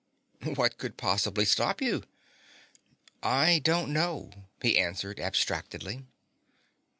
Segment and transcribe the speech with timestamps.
[0.55, 2.01] "What could possibly stop you?"
[3.21, 6.05] "I don't know," he answered abstractedly.